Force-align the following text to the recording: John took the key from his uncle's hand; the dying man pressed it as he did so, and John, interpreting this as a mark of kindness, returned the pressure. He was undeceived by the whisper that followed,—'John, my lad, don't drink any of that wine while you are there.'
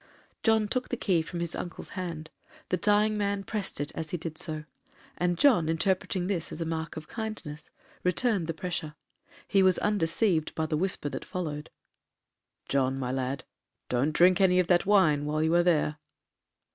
John 0.41 0.67
took 0.67 0.89
the 0.89 0.97
key 0.97 1.21
from 1.21 1.41
his 1.41 1.53
uncle's 1.53 1.89
hand; 1.89 2.31
the 2.69 2.75
dying 2.77 3.19
man 3.19 3.43
pressed 3.43 3.79
it 3.79 3.91
as 3.93 4.09
he 4.09 4.17
did 4.17 4.35
so, 4.35 4.65
and 5.15 5.37
John, 5.37 5.69
interpreting 5.69 6.25
this 6.25 6.51
as 6.51 6.59
a 6.59 6.65
mark 6.65 6.97
of 6.97 7.07
kindness, 7.07 7.69
returned 8.03 8.47
the 8.47 8.53
pressure. 8.55 8.95
He 9.47 9.61
was 9.61 9.77
undeceived 9.77 10.55
by 10.55 10.65
the 10.65 10.75
whisper 10.75 11.09
that 11.09 11.23
followed,—'John, 11.23 12.97
my 12.97 13.11
lad, 13.11 13.43
don't 13.89 14.09
drink 14.11 14.41
any 14.41 14.59
of 14.59 14.65
that 14.65 14.87
wine 14.87 15.25
while 15.25 15.43
you 15.43 15.53
are 15.53 15.61
there.' 15.61 15.97